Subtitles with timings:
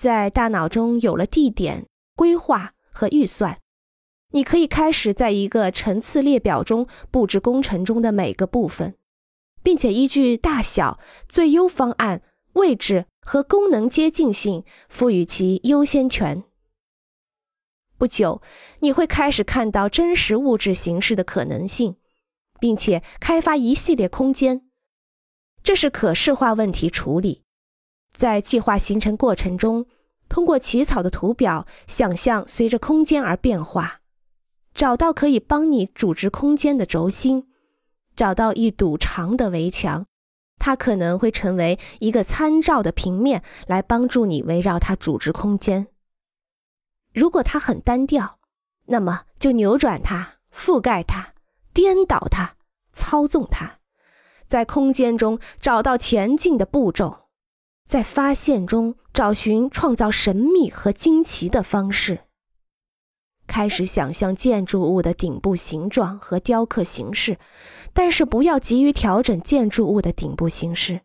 [0.00, 3.60] 在大脑中有了地点、规划和预算，
[4.30, 8.96] 你可以开始在一个层次列表中布置工程中的每个部分，
[9.62, 12.22] 并且依据大小、最优方案、
[12.54, 16.44] 位置和功能接近性赋予其优先权。
[17.98, 18.40] 不久，
[18.78, 21.96] 你会开始看到真实物质形式的可能性，
[22.58, 24.62] 并且开发一系列空间。
[25.62, 27.42] 这是可视化问题处理。
[28.20, 29.86] 在计划形成过程中，
[30.28, 34.02] 通过起草的图表，想象随着空间而变化，
[34.74, 37.48] 找到可以帮你组织空间的轴心，
[38.14, 40.04] 找到一堵长的围墙，
[40.58, 45.86] 它可能会成为一个参照的平面，来帮助你围绕它组织空间。
[47.14, 48.38] 如果它很单调，
[48.88, 51.32] 那么就扭转它、覆盖它、
[51.72, 52.56] 颠倒它、
[52.92, 53.78] 操纵它，
[54.46, 57.29] 在空间中找到前进的步骤。
[57.90, 62.20] 在发现中找寻创造神秘和惊奇的方式。
[63.48, 67.38] 开始想象建筑物的顶部形状和雕刻形式，
[67.92, 71.00] 但是不要急于调整建筑物的顶部形式。